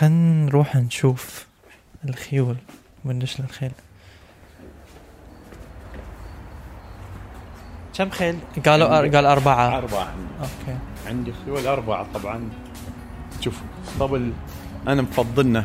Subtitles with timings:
[0.00, 1.46] خلينا نروح نشوف
[2.08, 2.56] الخيول
[3.04, 3.72] وندش للخيل
[7.94, 9.08] كم خيل؟ قالوا أر...
[9.16, 9.78] قال أربعة.
[9.78, 10.08] أربعة.
[10.08, 10.78] عندي أوكي.
[11.06, 12.48] عندي خيول أربعة طبعا.
[13.40, 13.54] شوف
[14.00, 14.32] طبل
[14.88, 15.64] أنا مفضلنا.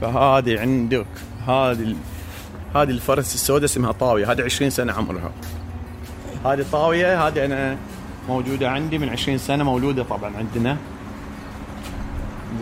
[0.00, 1.06] فهذه عندك.
[1.46, 1.96] هذه ال-
[2.74, 4.32] هذه الفرس السوداء اسمها طاوية.
[4.32, 5.30] هذه 20 سنة عمرها.
[6.44, 7.76] هذه طاوية هذه أنا
[8.28, 10.76] موجودة عندي من 20 سنة مولودة طبعا عندنا.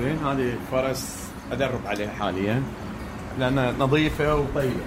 [0.00, 1.18] زين هذه فرس
[1.52, 2.62] أدرب عليها حاليا
[3.38, 4.84] لأنها نظيفة وطيبة.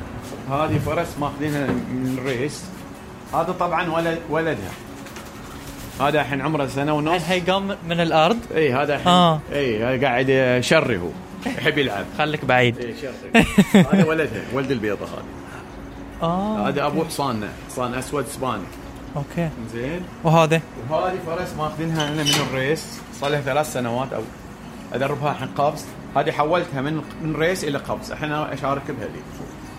[0.49, 2.63] هذه فرس ماخذينها من الريس
[3.33, 4.71] هذا طبعا ولد ولدها.
[6.01, 7.21] هذا الحين عمره سنة ونص.
[7.27, 9.07] هي قام من الأرض؟ إي هذا الحين.
[9.07, 9.39] آه.
[9.53, 11.09] إي قاعد شري هو
[11.45, 12.05] يحب يلعب.
[12.17, 12.77] خليك بعيد.
[12.77, 13.45] إي شري
[13.93, 15.23] هذا ولدها ولد البيضة هذا
[16.21, 16.69] آه.
[16.69, 18.63] هذا ابوه حصاننا حصان أسود إسباني.
[19.15, 19.49] okay.
[19.73, 20.01] زين.
[20.23, 22.99] وهذا؟ وهذه فرس ماخذينها أنا من ال race.
[23.21, 24.21] صار لها ثلاث سنوات أو
[24.95, 25.85] أدربها الحين قفز
[26.15, 29.19] هذه حولتها من من race إلى قفز الحين أشارك بها لي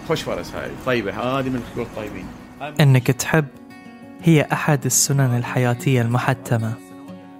[0.08, 0.70] خوش فرس هاي.
[0.86, 2.26] طيبة هذه من الخيول الطيبين
[2.80, 3.46] إنك تحب
[4.22, 6.72] هي أحد السنن الحياتية المحتمة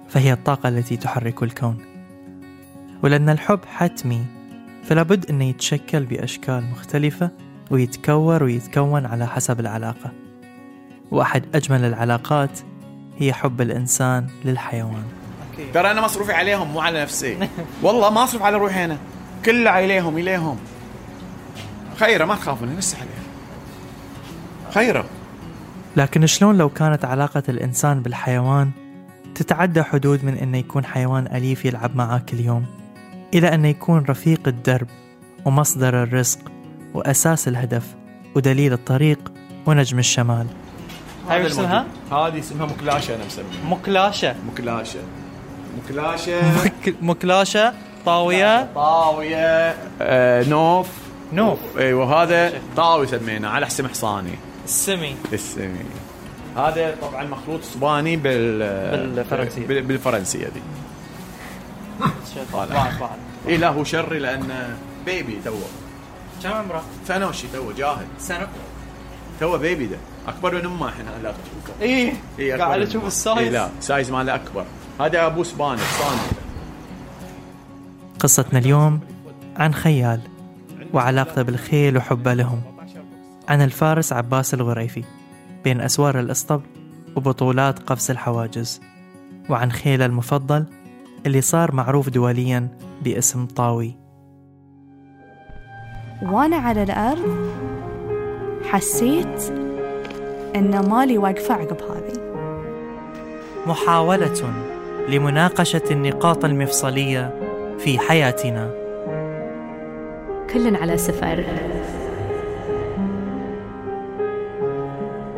[0.09, 1.77] فهي الطاقة التي تحرك الكون.
[3.03, 4.25] ولأن الحب حتمي
[4.83, 7.31] فلا بد أنه يتشكل بأشكال مختلفة
[7.71, 10.11] ويتكور ويتكون على حسب العلاقة.
[11.11, 12.59] وأحد أجمل العلاقات
[13.17, 15.03] هي حب الإنسان للحيوان.
[15.73, 17.49] ترى أنا مصروفي عليهم مو على نفسي.
[17.81, 18.97] والله ما اصرف على روحي أنا.
[19.45, 20.57] كله عليهم إليهم.
[21.95, 23.23] خيرة ما تخافون نسح عليها
[24.73, 25.05] خيرة.
[25.95, 28.71] لكن شلون لو كانت علاقة الإنسان بالحيوان
[29.35, 32.65] تتعدى حدود من أنه يكون حيوان أليف يلعب معاه كل يوم؟
[33.33, 34.87] إلى أنه يكون رفيق الدرب
[35.45, 36.39] ومصدر الرزق
[36.93, 37.83] وأساس الهدف
[38.35, 39.31] ودليل الطريق
[39.65, 40.47] ونجم الشمال.
[41.29, 44.35] هاي اسمها؟ هذه اسمها مكلاشة أنا مسميها.
[44.51, 44.99] مكلاشة.
[45.83, 46.41] مكلاشة.
[47.01, 47.73] مكلاشة
[48.05, 48.73] طاوية.
[48.75, 49.75] طاوية.
[50.01, 50.87] آه نوف.
[51.33, 51.59] نوف.
[51.77, 54.35] إيوه هذا طاوي سميناه على حسب حصاني.
[54.65, 55.15] السمي.
[55.33, 55.85] السمي.
[56.57, 58.59] هذا طبعا مخلوط إسباني بال
[59.15, 59.67] بالفرنسية.
[59.67, 60.61] بال- بالفرنسية دي.
[63.47, 65.61] اي لا هو شري لأنه baby توه.
[66.43, 68.05] كم عمره؟ سنه وشي توه جاهل.
[68.19, 68.47] سنة.
[69.39, 69.97] توه baby ده.
[70.27, 71.81] أكبر من أمه إحنا لا تشوفه.
[71.81, 73.05] إيه، أكبر قاعد أشوف.
[73.05, 73.37] ال size.
[73.37, 74.65] إيه لا size ماله أكبر.
[74.99, 76.21] هذا ابوه اسباني حصاني
[78.19, 78.99] قصتنا اليوم
[79.55, 80.19] عن خيال
[80.93, 82.61] وعلاقته بالخيل وحبه لهم
[83.49, 85.03] عن الفارس عباس الغريفي
[85.63, 86.63] بين أسوار الإسطبل
[87.15, 88.81] وبطولات قفز الحواجز
[89.49, 90.65] وعن خيله المفضل
[91.25, 92.67] اللي صار معروف دوليا
[93.03, 93.95] باسم طاوي.
[96.21, 97.51] وأنا على الأرض
[98.63, 99.43] حسيت
[100.55, 102.17] إن مالي واقفة عقب هذه.
[103.67, 104.66] محاولة
[105.07, 107.39] لمناقشة النقاط المفصلية
[107.79, 108.71] في حياتنا.
[110.53, 111.45] كل على سفر.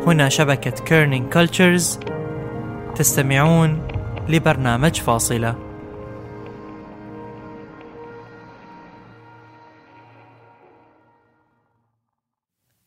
[0.07, 1.99] هنا شبكة Kerning Cultures
[2.95, 3.87] تستمعون
[4.29, 5.55] لبرنامج فاصلة.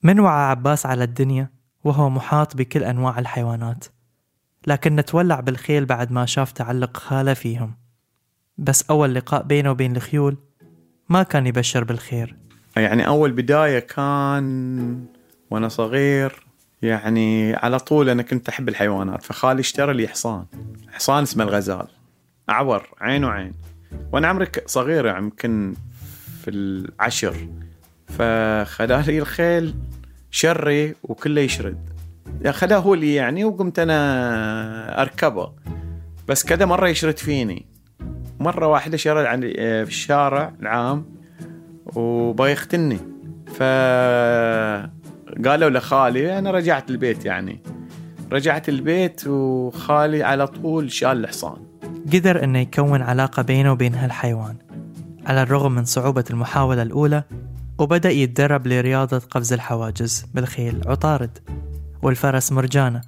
[0.02, 1.50] من وعى عباس على الدنيا
[1.84, 3.84] وهو محاط بكل أنواع الحيوانات.
[4.66, 7.74] لكن تولع بالخيل بعد ما شاف تعلق خالة فيهم.
[8.58, 10.36] بس أول لقاء بينه وبين الخيول
[11.08, 12.36] ما كان يبشر بالخير.
[12.76, 15.06] يعني أول بداية كان
[15.50, 16.46] وأنا صغير
[16.82, 20.46] يعني على طول أنا كنت أحب الحيوانات فخالي اشترى لي حصان.
[20.92, 21.86] حصان اسمه الغزال.
[22.50, 23.24] أعور عين.
[23.24, 23.54] وعين
[24.12, 25.74] وأنا عمري صغير يعني يمكن
[26.44, 27.48] في العشر.
[28.08, 29.74] فخلاه لي الخيل
[30.30, 31.91] شري وكله يشرد.
[32.50, 35.52] خلاه هو لي يعني وقمت أنا أركبه.
[36.28, 37.66] بس كذا مرة يشرد فيني.
[38.40, 39.24] مرة واحدة شرد
[39.84, 41.04] في الشارع العام
[41.96, 42.98] وبغى يختني.
[43.46, 43.62] ف
[45.48, 47.62] قالوا لخالي أنا رجعت البيت يعني.
[48.32, 51.56] رجعت البيت وخالي على طول شال الحصان.
[52.12, 54.56] قدر إنه يكون علاقة بينه وبين هالحيوان.
[55.26, 57.24] على الرغم من صعوبة المحاولة الأولى
[57.78, 60.26] وبدأ يتدرب لرياضة قفز الحواجز.
[60.34, 61.38] بالخيل عطارد.
[62.02, 63.00] والفرس مرجانة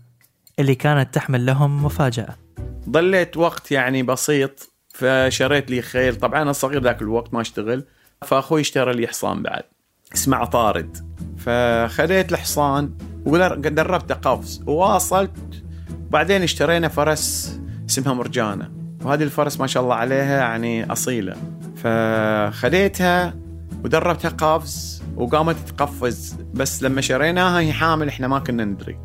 [0.59, 2.37] اللي كانت تحمل لهم مفاجأة.
[2.89, 6.17] ضليت وقت يعني بسيط فشريت لي خيل.
[6.17, 7.85] طبعا أنا صغير ذاك الوقت ما اشتغل
[8.23, 9.63] فأخوي اشترى لي حصان بعد
[10.15, 10.97] اسمه عطارد
[11.39, 12.95] فخذيت الحصان
[13.27, 15.63] ودربته قفز وواصلت.
[16.11, 17.59] بعدين اشترينا فرس
[17.89, 18.71] اسمها مرجانة
[19.03, 21.37] وهذه الفرس ما شاء الله عليها يعني أصيلة.
[21.77, 23.35] فخذيتها
[23.85, 26.37] ودربتها قفز وقامت تقفز.
[26.55, 28.99] بس لما شريناها هي حامل إحنا ما كنا ندري.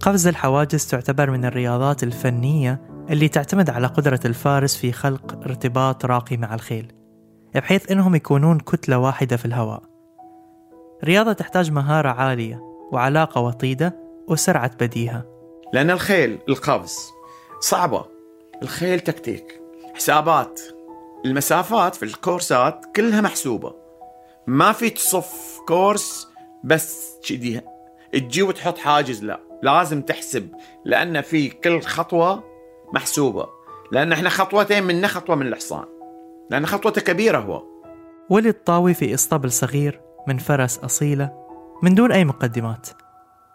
[0.00, 6.36] قفز الحواجز تعتبر من الرياضات الفنية اللي تعتمد على قدرة الفارس في خلق ارتباط راقي
[6.36, 6.92] مع الخيل
[7.54, 9.82] بحيث إنهم يكونون كتلة واحدة في الهواء.
[11.04, 12.60] رياضة تحتاج مهارة عالية
[12.92, 13.96] وعلاقة وطيدة
[14.28, 15.24] وسرعة بديهة.
[15.72, 16.96] لأن الخيل القفز
[17.60, 18.04] صعبة.
[18.62, 19.60] الخيل تكتيك
[19.94, 20.60] حسابات.
[21.24, 23.85] المسافات في الكورسات كلها محسوبة.
[24.46, 26.28] ما في تصف كورس
[26.64, 27.60] بس كذي.
[28.12, 29.24] تجي وتحط حاجز.
[29.24, 30.48] لا لازم تحسب
[30.84, 32.44] لأن في كل خطوة
[32.94, 33.48] محسوبة.
[33.92, 35.84] لأن إحنا خطوتين منا خطوة من الحصان
[36.50, 37.62] لأن خطوته كبيرة هو.
[38.30, 41.46] ولد طاوي في اسطبل صغير من فرس أصيلة
[41.82, 42.88] من دون أي مقدمات.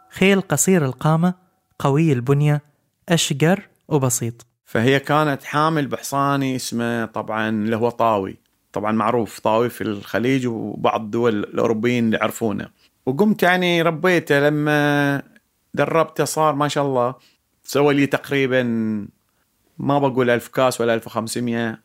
[0.09, 1.33] خيل قصير القامة
[1.79, 2.61] قوي البنية
[3.09, 4.45] أشقر وبسيط.
[4.65, 8.40] فهي كانت حامل بحصاني اسمه طبعا اللي هو طاوي.
[8.73, 12.69] طبعا معروف طاوي في الخليج وبعض الدول الأوروبيين اللي يعرفونه.
[13.06, 15.21] وقمت يعني ربيته لما
[15.73, 17.15] دربته صار ما شاء الله
[17.63, 18.63] سوى لي تقريبا
[19.77, 21.79] ما بقول ألف كاس ولا 1500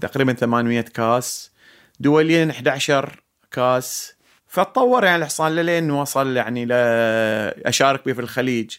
[0.00, 1.52] تقريبا 800 كاس
[2.00, 4.14] دوليا 11 كاس.
[4.46, 8.76] فتطور يعني الحصان لين وصل يعني لاشارك به في الخليج.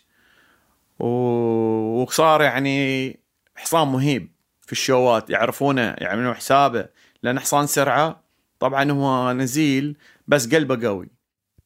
[1.00, 3.19] وصار يعني
[3.56, 4.31] حصان مهيب
[4.62, 6.86] في الشوات يعرفونه يعملون حسابه.
[7.24, 8.24] لأن حصان سرعة
[8.60, 9.98] طبعا هو نزيل
[10.28, 11.10] بس قلبه قوي.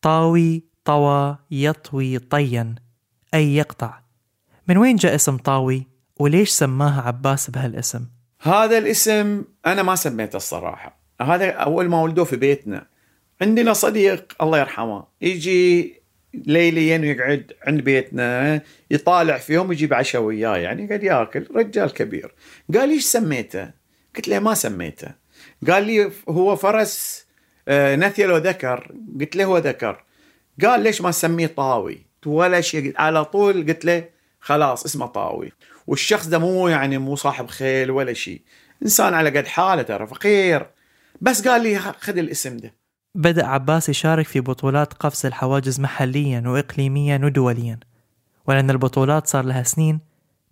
[0.02, 2.76] طاوي طوى يطوي طيا.
[3.34, 4.00] أي يقطع.
[4.68, 5.88] من وين جاء اسم طاوي؟
[6.20, 8.06] وليش سماها عباس بهالاسم؟
[8.42, 11.00] هذا الاسم أنا ما سميته الصراحة.
[11.22, 12.88] هذا أول ما ولدوه في بيتنا.
[13.42, 15.94] عندنا صديق الله يرحمه يجي
[16.34, 18.62] ليليا ويقعد عند بيتنا
[18.92, 22.34] يطالع فيهم ويجيب عشاء وياه يعني قاعد ياكل رجال كبير.
[22.74, 23.72] قال ليش سميته؟
[24.16, 25.27] قلت له ما سميته.
[25.68, 27.26] قال لي هو فرس
[27.68, 30.04] آه، نثيل وذكر قلت له هو ذكر.
[30.64, 32.94] قال ليش ما تسميه طاوي؟ ولا شيء.
[32.98, 34.10] على طول قلت له
[34.40, 35.52] خلاص اسمه طاوي.
[35.88, 38.42] والشخص ده مو يعني مو صاحب خيل ولا شيء.
[38.84, 40.68] إنسان على قد حاله ترى فقير.
[41.22, 42.74] بس قال لي خذ الاسم ده.
[43.16, 47.80] بدأ عباس يشارك في بطولات قفز الحواجز محليا وإقليميا ودوليا.
[48.48, 50.00] ولأن البطولات صار لها سنين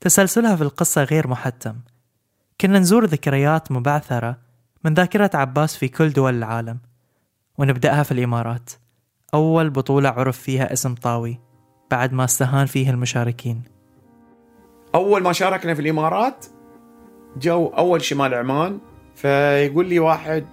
[0.02, 1.76] تسلسلها في القصة غير محتم.
[2.62, 4.45] كنا نزور ذكريات مبعثرة
[4.86, 6.80] من ذاكرة عباس في كل دول العالم
[7.58, 8.70] ونبدأها في الإمارات.
[9.34, 11.40] أول بطولة عرف فيها اسم طاوي
[11.92, 13.62] بعد ما استهان فيه المشاركين.
[14.96, 16.46] أول ما شاركنا في الإمارات
[17.38, 18.80] جو أول شمال عمان
[19.16, 20.46] فيقول لي واحد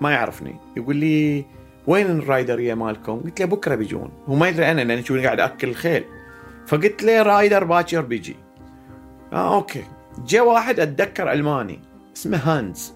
[0.00, 1.44] ما يعرفني يقول لي
[1.86, 4.10] وين الرايدريه مالكم؟ قلت له بكرة بيجون.
[4.28, 6.04] هو ما يدري أنا لاني شو قاعد أكل الخيل.
[6.66, 8.36] فقلت له rider باكر بيجي.
[9.32, 9.84] آه okay.
[10.26, 11.80] جاء واحد أتذكر ألماني
[12.16, 12.93] اسمه هانز.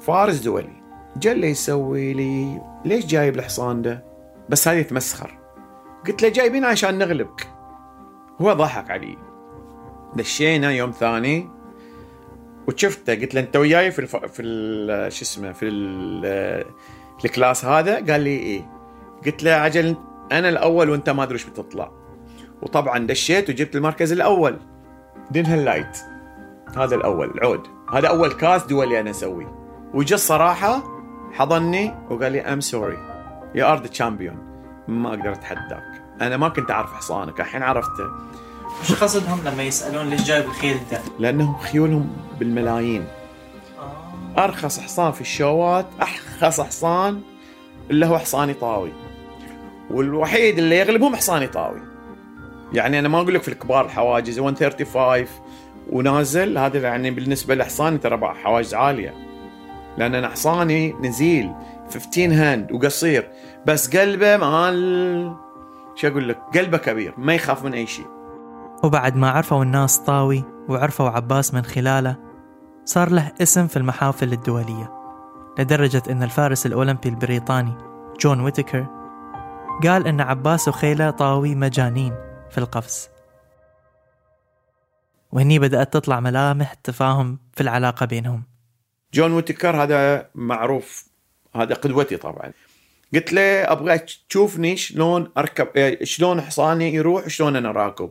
[0.00, 0.82] فارس دولي.
[1.16, 4.04] جاء اللي يسوي لي ليش جايب الحصان ده؟
[4.48, 5.38] بس هذه يتمسخر
[6.06, 7.48] قلت له جايبين عشان نغلبك.
[8.40, 9.16] هو ضحك علي.
[10.16, 11.48] دشينا يوم ثاني
[12.68, 13.14] وشفته.
[13.14, 14.16] قلت له أنت وياي في الف...
[14.16, 15.12] في ال...
[15.12, 16.64] شو اسمه في ال...
[17.24, 18.70] ال class هذا؟ قال لي إيه.
[19.26, 19.96] قلت له عجل
[20.32, 21.92] أنا الأول وأنت ما أدري إيش بتطلع.
[22.62, 24.58] وطبعا دشيت وجبت المركز الأول.
[25.30, 25.98] دين ال light
[26.76, 29.59] هذا الأول العود هذا أول كاس دولي أنا أسويه.
[29.94, 30.82] وجا الصراحة
[31.32, 32.98] حضني وقال لي I'm sorry
[33.54, 34.36] you are the champion
[34.88, 36.02] ما أقدر أتحداك.
[36.20, 37.40] أنا ما كنت أعرف حصانك.
[37.40, 38.04] الحين عرفته
[38.82, 43.04] شو قصدهم لما يسألون ليش جايب الخيل ده؟ لأنهم خيولهم بالملايين.
[44.38, 47.20] أرخص حصان في الشوات ارخص حصان
[47.90, 48.92] اللي هو حصاني طاوي.
[49.90, 51.80] والوحيد اللي يغلبهم حصاني طاوي.
[52.72, 55.26] يعني أنا ما أقول لك في الكبار الحواجز 135
[55.90, 56.58] ونازل.
[56.58, 59.29] هذا يعني بالنسبة لحصاني ترى حواجز عالية.
[59.98, 61.52] لأن أنا حصاني نزيل
[61.94, 63.30] 15 هاند وقصير.
[63.66, 65.36] بس قلبه مال
[65.94, 68.06] شو أقول لك؟ قلبه كبير ما يخاف من أي شيء.
[68.84, 72.16] وبعد ما عرفوا الناس طاوي وعرفوا عباس من خلاله
[72.84, 74.92] صار له اسم في المحافل الدولية
[75.58, 77.74] لدرجة أن الفارس الأولمبي البريطاني
[78.20, 78.86] جون ويتكر
[79.82, 82.14] قال أن عباس وخيله طاوي مجانين
[82.50, 83.08] في القفز
[85.32, 88.49] وهني بدأت تطلع ملامح تفاهم في العلاقة بينهم.
[89.14, 91.04] جون ويتكر هذا معروف
[91.54, 92.52] هذا قدوتي طبعا.
[93.14, 98.10] قلت له أبغى تشوفني شلون أركب إيه، شلون حصاني يروح شلون أنا راكب.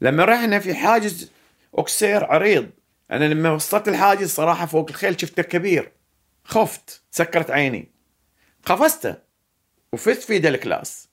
[0.00, 1.30] لما رحنا في حاجز
[1.78, 2.70] oxer عريض
[3.10, 5.92] أنا لما وصلت الحاجز صراحة فوق الخيل شفته كبير.
[6.44, 7.88] خفت سكرت عيني.
[8.66, 9.14] قفزته
[9.92, 11.08] وفزت في ذا ال class.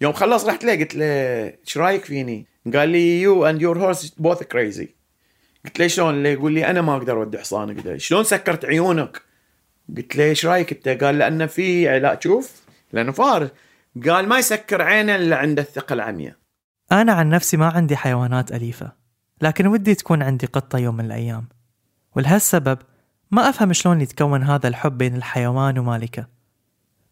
[0.00, 1.04] يوم خلص رحت له قلت له
[1.64, 4.88] إيش رأيك فيني؟ قال لي you and your horse both crazy
[5.64, 9.22] قلت له شلون؟ يقول لي أنا ما أقدر أودي حصانك ده شلون سكرت عيونك؟
[9.96, 13.50] قلت له إيش رأيك أنت؟ قال لأنه في علاج شوف لأنه فارس
[14.08, 16.36] قال ما يسكر عينه إلا عند الثقة العمياء.
[16.92, 18.92] أنا عن نفسي ما عندي حيوانات أليفة
[19.42, 21.48] لكن ودي تكون عندي قطة يوم من الأيام.
[22.16, 22.78] ولهالسبب
[23.30, 26.26] ما أفهم شلون يتكون هذا الحب بين الحيوان ومالكه.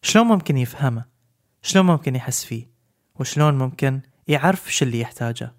[0.02, 1.04] شلون ممكن يفهمه؟
[1.62, 2.71] شلون ممكن يحس فيه؟
[3.14, 5.52] وشلون ممكن يعرف شو اللي يحتاجه؟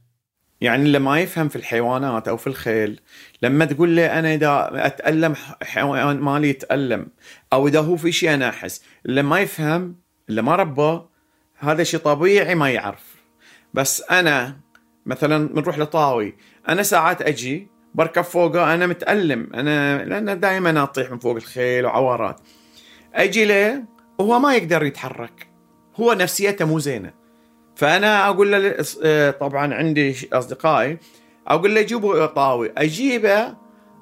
[0.61, 2.99] يعني اللي ما يفهم في الحيوانات أو في الخيل
[3.41, 7.07] لما تقول له أنا إذا أتألم حيوان مالي يتألم
[7.53, 9.95] أو إذا هو في شيء أنا أحس اللي ما يفهم
[10.29, 11.01] اللي ما ربى
[11.57, 13.15] هذا شيء طبيعي ما يعرف.
[13.73, 14.57] بس أنا
[15.05, 16.35] مثلا بنروح لطاوي
[16.69, 22.41] أنا ساعات أجي بركب فوقه أنا متألم أنا لأن دائما أطيح من فوق الخيل وعوارات.
[23.13, 23.83] أجي له
[24.17, 25.47] وهو ما يقدر يتحرك
[25.95, 27.20] هو نفسيته مو زينة.
[27.81, 30.97] فأنا أقول له آه، طبعا عندي أصدقائي
[31.47, 32.71] أقول له جيبوا طاوي.
[32.77, 33.53] أجيبه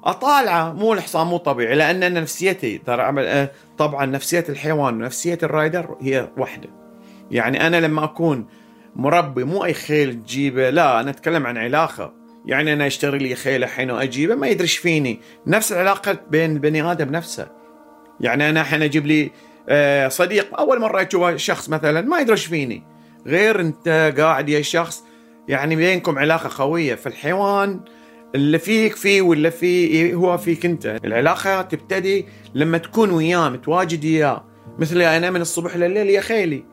[0.04, 0.72] أطالعه.
[0.72, 6.68] مو الحصان مو طبيعي لأن نفسيتي ترى آه، طبعا نفسية الحيوان ونفسيه الرايدر هي واحدة.
[7.30, 8.46] يعني أنا لما أكون
[8.96, 12.14] مربي مو أي خيل تجيبه لا أنا أتكلم عن علاقة.
[12.46, 15.20] يعني أنا أشتري لي خيل الحين وأجيبه ما يدري فيني.
[15.46, 17.48] نفس العلاقة بين البني آدم نفسه.
[18.20, 19.30] يعني أنا الحين أجيب لي
[19.68, 22.90] آه، صديق أول مرة أشوفه شخص مثلا ما يدري فيني.
[23.26, 25.04] غير انت قاعد يا شخص.
[25.48, 26.94] يعني بينكم علاقة قوية.
[26.94, 27.80] فالحيوان
[28.34, 30.86] اللي فيك فيه واللي فيه هو فيك انت.
[31.04, 34.44] العلاقة تبتدي لما تكون وياه متواجد وياه.
[34.78, 36.64] مثل أنا من الصبح لليل يا خيلي.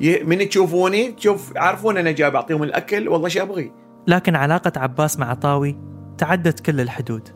[0.00, 3.72] من تشوفوني؟ تشوف عارفون أنا جاي بعطيهم الأكل؟ والله شو أبغي.
[4.06, 5.76] لكن علاقة عباس مع طاوي
[6.18, 7.28] تعدت كل الحدود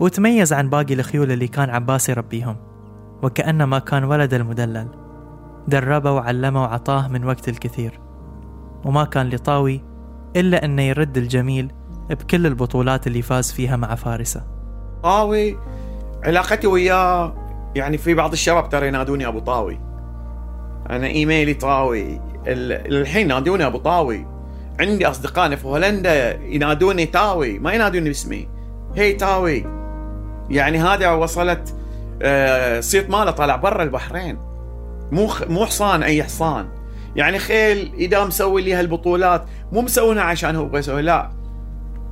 [0.00, 2.56] وتميز عن باقي الخيول اللي كان عباس يربيهم.
[3.22, 4.88] وكأنما كان ولد المدلل.
[5.68, 8.00] دربه وعلمه وعطاه من وقت الكثير.
[8.88, 9.84] وما كان لطاوي
[10.36, 11.72] إلا أنه يرد الجميل
[12.10, 14.42] بكل البطولات اللي فاز فيها مع فارسة
[15.02, 15.58] طاوي
[16.24, 17.34] علاقتي وياه
[17.74, 19.80] يعني في بعض الشباب ترى ينادوني أبو طاوي.
[20.90, 22.20] أنا إيميلي طاوي.
[22.46, 24.26] الحين ينادوني أبو طاوي.
[24.80, 28.48] عندي أصدقائنا في هولندا ينادوني تاوي ما ينادوني باسمي.
[28.96, 29.64] هي تاوي
[30.50, 31.74] يعني هذا وصلت
[32.22, 34.38] آه صيت ماله طالع برا البحرين.
[35.12, 36.77] مو مو حصان أي حصان.
[37.16, 41.30] يعني خيل إذا مسوي لي هالبطولات مو مسوينها عشان هو يبغى يسوي لا.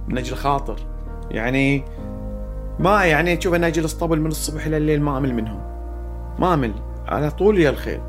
[0.09, 0.77] من أجل خاطر.
[1.31, 1.85] يعني
[2.79, 5.61] ما يعني تشوف أنا أجلس طبل من الصبح لليل ما أمل منهم.
[6.39, 6.73] ما أمل.
[7.07, 8.01] على طول يا الخيل.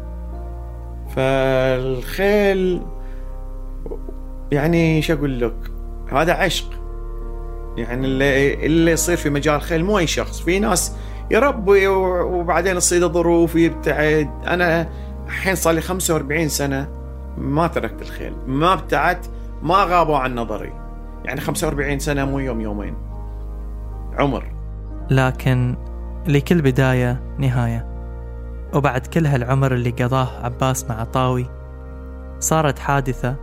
[1.16, 2.82] فالخيل
[4.52, 5.56] يعني شو أقول لك؟
[6.12, 6.70] هذا عشق.
[7.78, 10.42] يعني اللي اللي يصير في مجال الخيل مو أي شخص.
[10.42, 10.96] في ناس
[11.32, 14.90] يربي وبعدين تصير ظروف يبتعد أنا
[15.28, 16.88] الحين صار لي 45 سنة
[17.38, 18.34] ما تركت الخيل.
[18.48, 19.30] ما ابتعدت
[19.64, 20.74] ما غابوا عن نظري.
[21.26, 22.96] يعني 45 سنة مو يوم يومين.
[24.18, 24.52] عمر.
[25.10, 25.76] لكن
[26.28, 27.86] لكل بداية نهاية.
[28.74, 31.46] وبعد كل هالعمر اللي قضاه عباس مع طاوي
[32.40, 33.36] صارت حادثة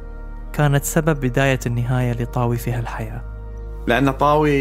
[0.53, 3.23] كانت سبب بداية النهاية لطاوي في هالحياة.
[3.87, 4.53] لأن طاوي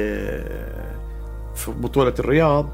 [0.00, 0.94] آه،
[1.54, 2.68] في بطولة الرياض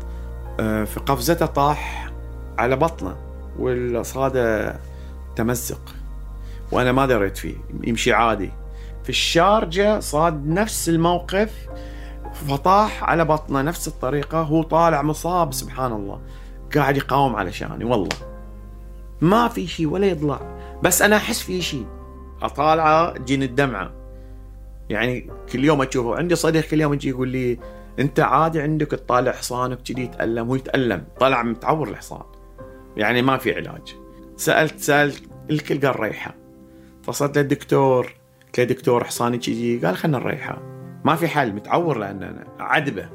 [0.61, 2.11] آه، في قفزته طاح
[2.59, 3.29] على بطنه.
[3.60, 4.76] والصادة
[5.36, 5.80] تمزق.
[6.72, 8.50] وأنا ما دريت فيه يمشي عادي.
[9.02, 11.68] في الشارجة صاد نفس الموقف
[12.34, 16.20] فطاح على بطنه نفس الطريقة هو طالع مصاب سبحان الله.
[16.74, 18.08] قاعد يقاوم علشاني والله.
[19.20, 20.40] ما في شيء ولا يطلع
[20.82, 21.86] بس أنا أحس في شيء
[22.42, 23.90] أطالعه تجيني الدمعة.
[24.88, 27.58] يعني كل يوم أشوفه عندي صديق كل يوم يجي يقول لي
[27.98, 31.04] أنت عادي عندك تطالع حصانك كذي يتألم هو يتألم.
[31.20, 32.22] طلع متعور الحصان.
[32.97, 33.97] يعني ما في علاج.
[34.37, 36.35] سالت سألت الكل قال ريحه
[37.02, 38.14] فصلت للدكتور
[38.47, 40.62] قلت له دكتور حصاني كذي قال خلنا نريحه
[41.04, 43.09] ما في حل متعور لأن أنا عدبه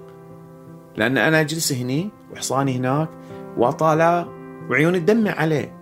[0.98, 3.10] لأن أنا أجلس هني وحصاني هناك
[3.58, 4.28] وأطالع
[4.70, 5.76] وعيوني تدمع عليه.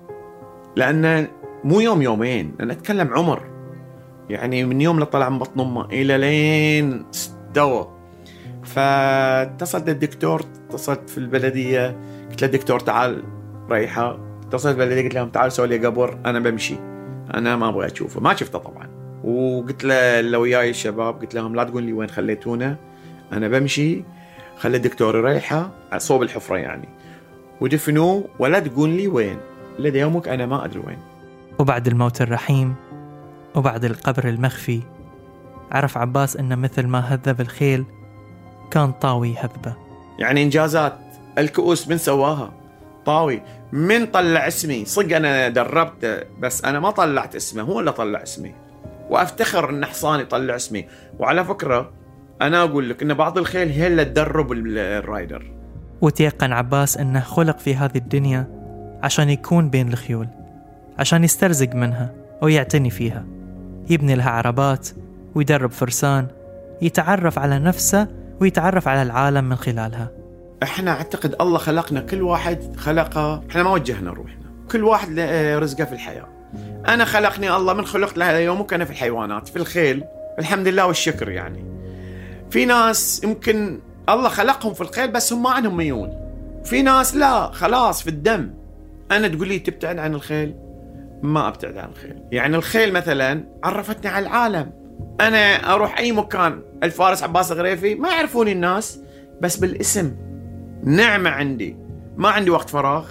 [0.76, 1.28] لأن
[1.64, 3.44] مو يوم يومين أنا أتكلم عمر.
[4.30, 7.94] يعني من يوم اللي طلع من بطن أمه إلى لين استوى.
[8.64, 13.24] فاتصلت الدكتور اتصلت في البلدية قلت له دكتور تعال
[13.74, 16.76] ريحه اتصلت بالبلديه قلت لهم تعال سوي لي قبر أنا بمشي.
[17.34, 18.22] أنا ما أبغى أشوفه.
[18.22, 18.88] ما شفته طبعا.
[19.24, 22.76] وقلت له لو وياي الشباب قلت لهم لا تقول لي وين خليتونه
[23.34, 24.04] أنا بمشي.
[24.58, 26.90] خلي الدكتور يريحه صوب الحفرة يعني.
[27.62, 29.38] ودفنوه ولا تقول لي وين.
[29.80, 31.00] لدى يومك أنا ما أدري وين.
[31.60, 32.76] وبعد الموت الرحيم
[33.56, 34.82] وبعد القبر المخفي
[35.72, 37.86] عرف عباس أن مثل ما هذب الخيل
[38.72, 39.76] كان طاوي هذبة.
[40.20, 40.94] يعني إنجازات
[41.38, 42.52] الكؤوس من سواها.
[43.06, 43.42] طاوي
[43.72, 44.86] من طلع اسمي.
[44.86, 47.64] صدق أنا دربته بس أنا ما طلعت اسمه.
[47.64, 48.54] هو اللي طلع اسمي.
[49.10, 50.86] وأفتخر إن حصاني يطلع اسمي.
[51.20, 51.92] وعلى فكرة
[52.42, 55.52] أنا أقول لك إن بعض الخيل هي اللي تدرب الرايدر.
[56.02, 58.48] وتيقن عباس إنه خلق في هذه الدنيا
[59.04, 60.28] عشان يكون بين الخيول
[61.00, 63.26] عشان يسترزق منها ويعتني فيها.
[63.90, 64.90] يبني لها عربات
[65.36, 66.28] ويدرب فرسان
[66.82, 68.08] يتعرف على نفسه
[68.40, 70.12] ويتعرف على العالم من خلالها.
[70.64, 75.86] إحنا اعتقد الله خلقنا كل واحد خلقه إحنا ما وجهنا روحنا كل واحد له رزقه
[75.86, 76.28] في الحياة.
[76.88, 80.04] أنا خلقني الله من خلقت لهذا اليوم وكان في الحيوانات في الخيل.
[80.40, 81.66] الحمد لله والشكر يعني.
[82.52, 83.80] في ناس يمكن
[84.10, 86.10] الله خلقهم في الخيل بس هم ما عندهم ميول.
[86.64, 88.54] في ناس لا خلاص في الدم.
[89.12, 90.56] أنا تقول لي تبتعد عن الخيل؟
[91.22, 92.24] ما أبتعد عن الخيل.
[92.32, 94.72] يعني الخيل مثلا عرفتني على العالم.
[95.22, 99.00] أنا أروح أي مكان الفارس عباس الغريفي ما يعرفوني الناس
[99.42, 100.16] بس بالاسم.
[100.86, 101.78] نعمة عندي.
[102.18, 103.08] ما عندي وقت فراغ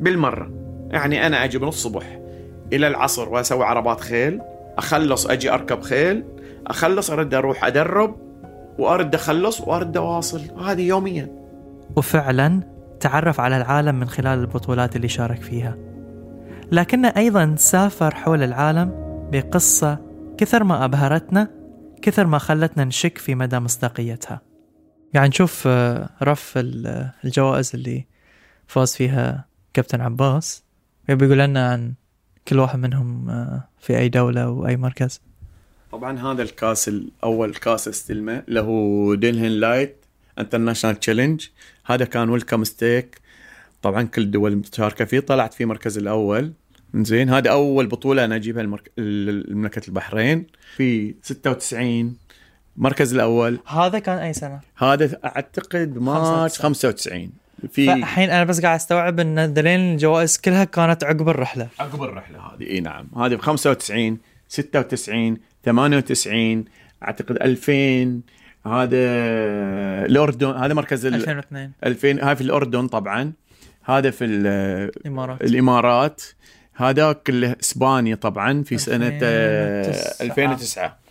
[0.00, 0.50] بالمرة.
[0.90, 2.20] يعني أنا أجي من الصبح
[2.72, 4.40] إلى العصر وأسوي عربات خيل
[4.78, 6.24] أخلص أجي أركب خيل
[6.66, 8.16] أخلص أرد أروح أدرب
[8.78, 10.40] وأرد أخلص وأرد أواصل.
[10.60, 11.28] هذه يوميا.
[11.96, 12.60] وفعلا
[13.00, 15.76] تعرف على العالم من خلال البطولات اللي شارك فيها.
[16.72, 18.92] لكنه أيضا سافر حول العالم
[19.32, 19.98] بقصة
[20.38, 21.48] كثر ما أبهرتنا
[22.02, 24.45] كثر ما خلتنا نشك في مدى مصداقيتها.
[25.16, 26.52] يعني نشوف آه، رف
[27.24, 28.04] الجوائز اللي
[28.66, 30.62] فاز فيها كابتن عباس.
[31.08, 31.94] يبي يقول لنا عن
[32.48, 35.20] كل واحد منهم آه، في أي دولة وأي مركز.
[35.92, 39.96] طبعا هذا الكاس الأول كاس استلمه له دينهن light
[40.38, 41.46] international challenge
[41.84, 43.20] هذا كان welcome stake.
[43.82, 45.20] طبعا كل الدول المتشاركه فيه.
[45.20, 46.52] طلعت في المركز الأول.
[46.94, 48.92] زين هذه أول بطولة أنا أجيبها المرك...
[48.98, 50.46] المملكه البحرين.
[50.76, 52.16] في 96
[52.78, 53.58] المركز الأول.
[53.66, 57.30] هذا كان أي سنة؟ هذا أعتقد مارس 95
[57.72, 61.68] في الحين أنا بس قاعد أستوعب إن دليل الجوائز كلها كانت عقب الرحلة.
[61.80, 62.38] عقب الرحلة.
[62.38, 63.08] هذه إي نعم.
[63.16, 64.18] هذه ب 95
[64.48, 66.64] 96 98
[67.02, 68.20] أعتقد 2000
[68.66, 68.96] هذا
[70.06, 73.32] الأردن هذا مركز 2002 2000 هاي في الأردن طبعا.
[73.84, 75.40] هذا في الإمارات.
[75.40, 76.22] الإمارات.
[76.74, 81.05] هذاك اسبانيا طبعا في سنة 2009 إيه؟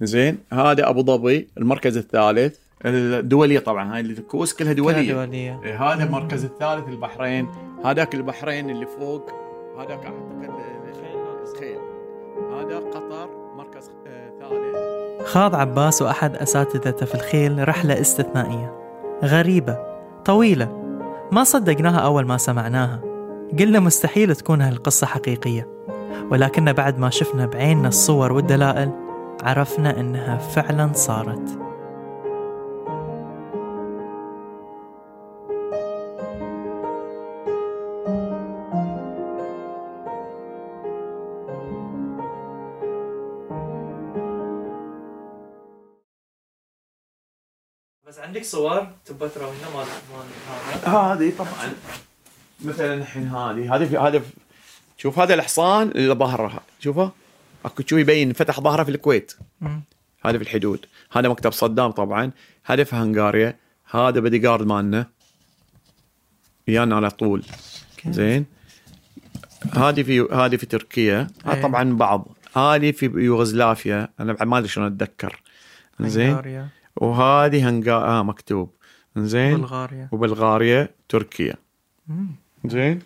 [0.00, 2.56] زين هذا أبو ظبي المركز الثالث.
[2.84, 5.60] الدولية طبعا هاي الكؤوس كلها دولية؟ كلها دولية.
[5.64, 7.48] إيه هذا المركز الثالث البحرين.
[7.84, 9.30] هذاك البحرين اللي فوق
[9.78, 10.22] هذاك أعتقد
[12.52, 15.28] هذا قطر مركز آه ثالث.
[15.28, 18.78] خاض عباس وأحد أساتذته في الخيل رحلة استثنائية.
[19.24, 19.78] غريبة
[20.24, 20.82] طويلة.
[21.32, 23.00] ما صدقناها أول ما سمعناها.
[23.58, 25.68] قلنا مستحيل تكون هالقصة حقيقية.
[26.30, 28.90] ولكن بعد ما شفنا بعيننا الصور والدلائل
[29.42, 31.58] عرفنا إنها فعلا صارت.
[48.06, 51.72] بس عندك صور تبى تراوينا مال مال هذه طبعا.
[52.64, 53.76] مثلا الحين هذه.
[53.76, 54.22] هذه في هذا
[54.98, 57.21] شوف هذا الحصان اللي ظهره شوفه.
[57.64, 59.32] اكو شو يبين فتح ظهره في الكويت.
[60.24, 60.86] هذا في الحدود.
[61.12, 62.30] هذا مكتب صدام طبعا.
[62.64, 63.56] هذا في هنغاريا.
[63.90, 65.06] هذا بدي جارد مالنا.
[66.68, 67.44] ويانا على طول.
[68.08, 68.46] زين.
[69.72, 71.26] هذه في هذه في تركيا.
[71.46, 71.62] أيه.
[71.62, 72.28] طبعا بعض.
[72.56, 74.08] هذه في يوغوسلافيا.
[74.20, 75.42] أنا بعد ما أدري شلون أتذكر.
[76.00, 76.68] زين.
[76.96, 78.70] وهذه هنغا آه مكتوب.
[79.16, 79.56] زين.
[79.56, 80.08] بلغاريا.
[80.12, 81.54] وبلغاريا تركيا.
[82.64, 83.00] زين.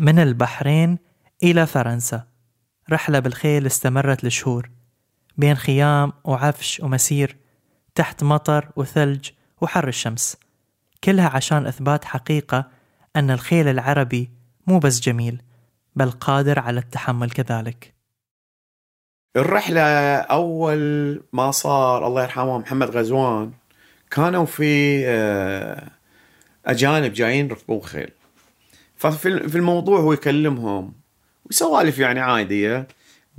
[0.00, 0.98] من البحرين
[1.42, 2.29] إلى فرنسا.
[2.92, 4.70] رحلة بالخيل استمرت لشهور
[5.36, 7.36] بين خيام وعفش ومسير
[7.94, 10.36] تحت مطر وثلج وحر الشمس
[11.04, 12.68] كلها عشان إثبات حقيقة
[13.16, 14.30] أن الخيل العربي
[14.66, 15.42] مو بس جميل
[15.96, 17.94] بل قادر على التحمل كذلك.
[19.36, 19.80] الرحلة
[20.16, 23.52] أول ما صار الله يرحمه محمد غزوان
[24.10, 25.88] كانوا في آه،
[26.66, 28.10] أجانب جايين يركبون خيل
[28.96, 30.99] ففي الموضوع هو يكلمهم.
[31.50, 32.88] وسوالف يعني عادية.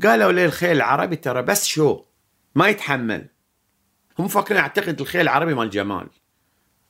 [0.03, 2.03] قالوا لي الخيل العربي ترى بس شو
[2.55, 3.27] ما يتحمل.
[4.19, 6.07] هم فاكرين أعتقد الخيل العربي مال جمال.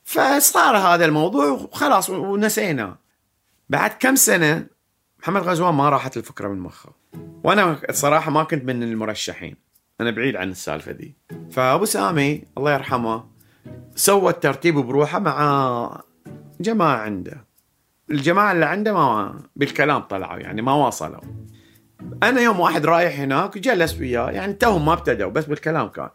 [0.03, 2.97] فصار هذا الموضوع وخلاص ونسينا.
[3.69, 4.65] بعد كم سنة
[5.19, 6.93] محمد غزوان ما راحت الفكرة من مخه.
[7.43, 9.55] وأنا الصراحه ما كنت من المرشحين.
[10.01, 11.15] أنا بعيد عن السالفة دي.
[11.51, 13.23] فأبو سامي الله يرحمه
[13.95, 16.03] سوى الترتيب بروحه مع
[16.59, 17.45] جماعة عنده.
[18.11, 21.21] الجماعة اللي عنده ما بالكلام طلعوا يعني ما وصلوا
[22.23, 26.09] أنا يوم واحد رايح هناك جلس وياه يعني توهم ما ابتدوا بس بالكلام كان.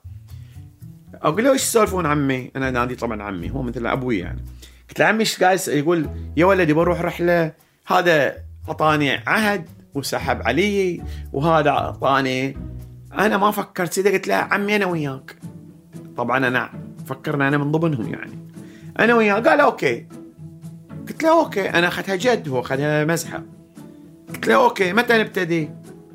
[1.15, 4.45] أقول له إيش تسولفون عمي؟ أنا نادي طبعا عمي هو مثل أبوي يعني.
[4.89, 7.53] قلت له عمي إيش قاعد يقول يا ولدي بروح رحلة.
[7.87, 8.37] هذا
[8.69, 12.57] أعطاني عهد وسحب علي وهذا اعطاني
[13.13, 15.37] أنا ما فكرت سيدي قلت له عمي أنا وياك.
[16.17, 16.71] طبعا أنا
[17.07, 18.39] فكرنا أنا من ضمنهم يعني.
[19.01, 20.07] أنا وياه قال okay.
[21.09, 23.42] قلت له okay أنا أخذها جد هو أخذها مزحه
[24.29, 25.71] قلت له okay متى نبتدي؟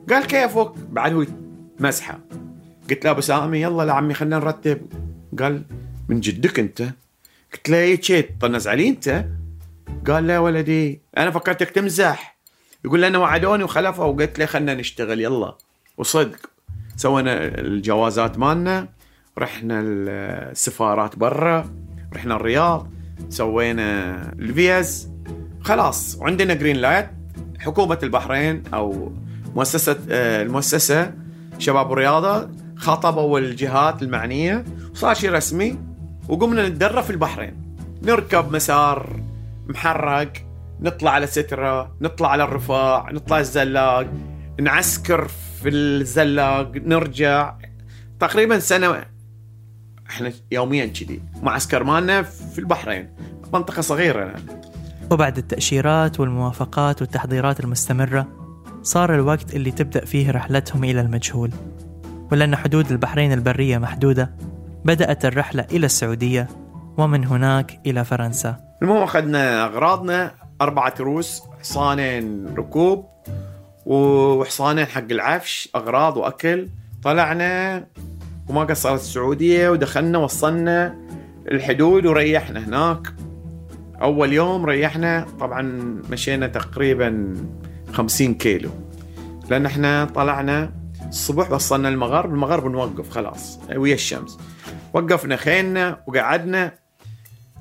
[0.10, 1.25] قال كيفك بعد هو
[1.80, 2.19] مزحة.
[2.89, 4.82] قلت له أبو سامي يلا لعمي خلينا نرتب.
[5.39, 5.63] قال
[6.10, 6.82] من جدك أنت؟
[7.54, 9.25] قلت له إيه ليش تطنز علي أنت؟
[10.08, 11.01] قال لا ولدي.
[11.17, 12.38] أنا فكرتك تمزح.
[12.86, 14.06] يقول لنا وعدوني وخلفوا.
[14.06, 15.56] وقلت له خلينا نشتغل يلا.
[15.97, 16.49] وصدق
[16.95, 18.88] سوينا الجوازات مالنا
[19.38, 21.73] رحنا السفارات برا
[22.13, 22.89] رحنا الرياض.
[23.29, 25.12] سوينا الفيز.
[25.62, 27.10] خلاص وعندنا green light
[27.60, 29.12] حكومة البحرين أو
[29.55, 31.13] مؤسسة آه، المؤسسة
[31.60, 35.77] شباب الرياضة خاطبوا الجهات المعنية وصار شيء رسمي
[36.29, 37.75] وقمنا نتدرب في البحرين.
[38.03, 39.19] نركب مسار
[39.67, 40.34] محرق
[40.79, 44.07] نطلع على سترة نطلع على الرفاع نطلع الزلاق
[44.62, 45.27] نعسكر
[45.62, 47.55] في الزلاق نرجع.
[48.19, 49.05] تقريبا سنة
[50.12, 53.10] إحنا يوميا كذي معسكر مالنا في البحرين
[53.54, 54.26] منطقة صغيرة.
[54.26, 54.43] يعني.
[55.12, 58.28] وبعد التأشيرات والموافقات والتحضيرات المستمرة
[58.84, 61.52] صار الوقت اللي تبدأ فيه رحلتهم إلى المجهول.
[62.32, 64.36] ولأن حدود البحرين البرية محدودة
[64.86, 66.47] بدأت الرحلة إلى السعودية
[66.97, 68.58] ومن هناك إلى فرنسا.
[68.82, 73.06] المهم أخذنا أغراضنا أربعة روس حصانين ركوب
[73.86, 76.67] وحصانين حق العفش أغراض وأكل.
[77.04, 77.84] طلعنا
[78.49, 80.95] وما قصرت السعودية ودخلنا وصلنا
[81.51, 83.08] الحدود وريحنا هناك.
[84.01, 85.62] أول يوم ريحنا طبعا
[86.10, 87.34] مشينا تقريبا
[87.93, 88.69] خمسين كيلو.
[89.49, 90.71] لأن إحنا طلعنا
[91.10, 94.39] الصبح وصلنا المغرب المغرب نوقف خلاص ويا الشمس.
[94.93, 96.71] وقفنا خيلنا وقعدنا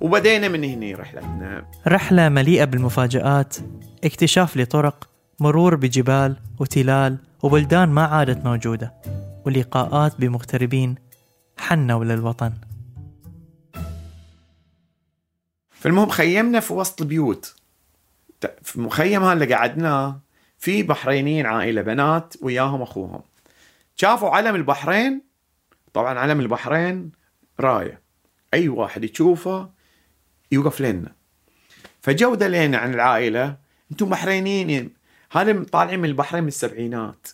[0.01, 1.65] وبدينا من هنا رحلتنا.
[1.89, 3.57] رحلة مليئة بالمفاجآت
[4.05, 5.09] اكتشاف لطرق
[5.41, 8.95] مرور بجبال وتلال وبلدان ما عادت موجودة.
[9.47, 10.95] ولقاءات بمغتربين
[11.59, 12.53] حنوا للوطن
[15.71, 17.55] فالمهم خيمنا في وسط البيوت.
[18.63, 20.21] في المخيم اللي قعدناه
[20.59, 23.23] في بحرينيين عائلة بنات وياهم أخوهم.
[23.97, 25.23] شافوا علم البحرين؟
[25.93, 27.13] طبعا علم البحرين
[27.61, 28.01] راية.
[28.55, 29.71] أي واحد يشوفه
[30.53, 31.13] يوقف لنا.
[32.01, 33.57] فجو دلينا عن العائلة
[33.91, 34.95] أنتم بحرينيين
[35.33, 37.29] هذا طالعين من البحرين من السبعينات.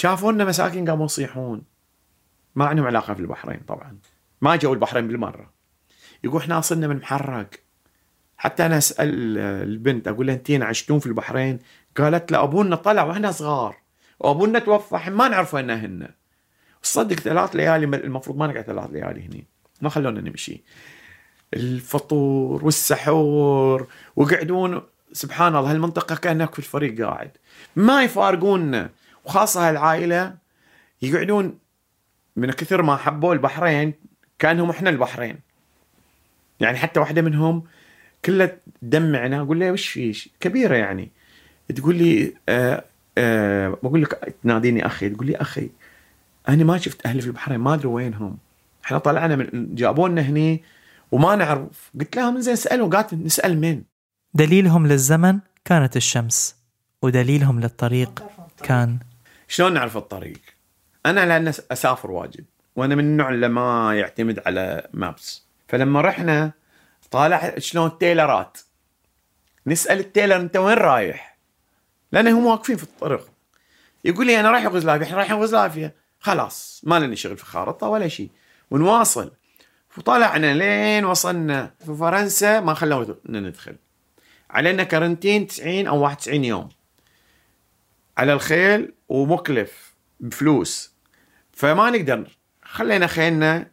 [0.00, 1.62] شافونا مساكين قاموا يصيحون.
[2.54, 3.98] ما عندهم علاقة في البحرين طبعا.
[4.40, 5.50] ما جو البحرين بالمرة.
[6.24, 7.50] يقول إحنا اصلنا من محرق
[8.36, 11.58] حتى أنا أسأل البنت أقول لها أنتين عشتون في البحرين؟
[11.96, 13.76] قالت لا أبونا طلع وإحنا صغار.
[14.20, 16.08] وأبونا توفى ما نعرف وين هن.
[16.82, 19.46] صدق ثلاث ليالي المفروض ما نقعد ثلاث ليالي هني.
[19.80, 20.62] ما خلونا نمشي.
[21.54, 23.86] الفطور والسحور
[24.16, 24.82] وقعدون
[25.12, 27.30] سبحان الله هالمنطقة كأنك في الفريق قاعد.
[27.76, 28.90] ما يفارقوننا
[29.24, 30.34] وخاصة هالعائلة
[31.02, 31.58] يقعدون
[32.36, 33.94] من كثر ما حبوا البحرين
[34.38, 35.38] كأنهم إحنا البحرين.
[36.60, 37.62] يعني حتى واحدة منهم
[38.24, 41.10] كلها تدمعنا أقول لها وش في كبيرة يعني.
[41.76, 42.84] تقول لي آه
[43.18, 45.08] آه بقول لك تناديني أخي.
[45.08, 45.70] تقول لي أخي
[46.48, 48.38] أنا ما شفت أهلي في البحرين ما أدري وينهم.
[48.84, 50.62] إحنا طلعنا من جابونا هني
[51.12, 51.90] وما نعرف.
[52.00, 53.82] قلت لها من زين اسالهم قالت نسأل من
[54.34, 56.56] دليلهم للزمن كانت الشمس
[57.02, 58.24] ودليلهم للطريق
[58.62, 58.98] كان
[59.50, 60.40] شلون نعرف الطريق؟
[61.06, 62.44] أنا لأن أسافر واجد
[62.76, 66.52] وأنا من النوع اللي ما يعتمد على مابس فلما رحنا
[67.10, 68.58] طالع شلون التيلرات.
[69.66, 71.38] نسأل التيلر أنت وين رايح؟
[72.12, 73.30] لأن هم واقفين في الطريق.
[74.04, 78.08] يقول لي أنا رايح يوغوسلافيا إحنا رايحين يوغوسلافيا خلاص ما لنا شغل في خارطة ولا
[78.08, 78.30] شيء.
[78.70, 79.32] ونواصل.
[79.98, 83.76] وطلعنا لين وصلنا في فرنسا ما خلونا ندخل.
[84.50, 86.68] علينا كارنتين 90 أو 91 يوم.
[88.20, 90.94] على الخيل ومكلف بفلوس.
[91.52, 93.70] فما نقدر خلينا خيلنا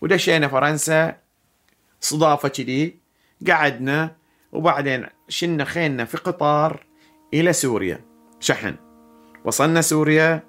[0.00, 1.16] ودشينا فرنسا
[2.00, 2.98] صدافة كذي
[3.48, 4.16] قعدنا
[4.52, 6.86] وبعدين شلنا خيلنا في قطار
[7.34, 8.00] إلى سوريا
[8.40, 8.74] شحن.
[9.44, 10.42] وصلنا سوريا.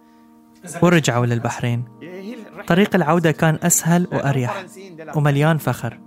[0.82, 1.86] ورجعوا للبحرين.
[2.68, 4.66] طريق العودة كان أسهل وأريح
[5.16, 6.00] ومليان فخر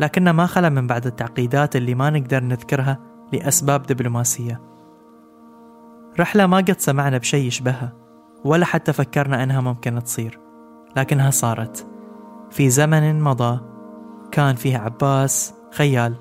[0.00, 2.98] لكن ما خلا من بعض التعقيدات اللي ما نقدر نذكرها
[3.32, 4.69] لأسباب دبلوماسية.
[6.18, 7.92] رحلة ما قد سمعنا بشيء يشبهها
[8.44, 10.38] ولا حتى فكرنا أنها ممكن تصير
[10.96, 11.86] لكنها صارت.
[12.50, 13.60] في زمن مضى
[14.32, 16.14] كان فيه عباس خيال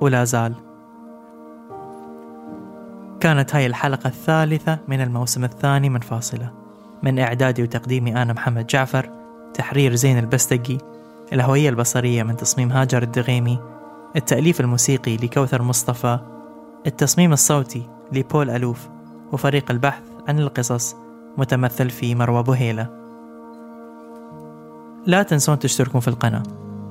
[0.00, 0.54] ولا زال.
[3.20, 6.52] كانت هاي الحلقة الثالثة من الموسم الثاني من فاصلة.
[7.02, 9.10] من إعدادي وتقديمي أنا محمد جعفر
[9.54, 10.78] تحرير زين البستقي
[11.32, 13.58] الهوية البصرية من تصميم هاجر الدغيمي
[14.16, 16.18] التأليف الموسيقي لكوثر مصطفى
[16.86, 18.88] التصميم الصوتي لبول ألوف.
[19.32, 20.96] وفريق البحث عن القصص
[21.36, 22.86] متمثل في مروى بوهيلة.
[25.06, 26.42] لا تنسون تشتركون في القناة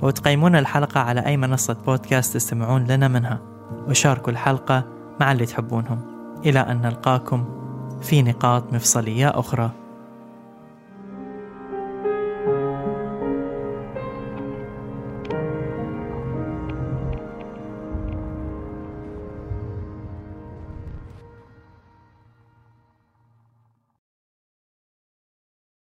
[0.02, 3.39] وتقيمون الحلقة على أي منصة بودكاست تستمعون لنا منها.
[3.88, 4.84] وشاركوا الحلقة
[5.19, 6.02] مع اللي تحبونهم.
[6.45, 7.45] إلى أن نلقاكم
[8.02, 9.71] في نقاط مفصلية أخرى.